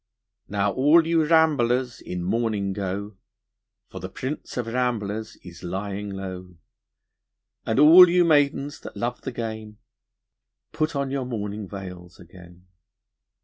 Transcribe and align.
Now 0.49 0.71
all 0.71 1.05
you 1.05 1.23
ramblers 1.27 2.01
in 2.01 2.23
mourning 2.23 2.73
go, 2.73 3.17
For 3.87 3.99
the 3.99 4.09
prince 4.09 4.57
of 4.57 4.65
ramblers 4.65 5.35
is 5.43 5.61
lying 5.61 6.09
low, 6.09 6.55
And 7.67 7.77
all 7.77 8.09
you 8.09 8.25
maidens 8.25 8.79
that 8.79 8.97
love 8.97 9.21
the 9.21 9.31
game, 9.31 9.77
Put 10.71 10.95
on 10.95 11.11
your 11.11 11.25
mourning 11.25 11.67
veils 11.67 12.19
again. 12.19 12.65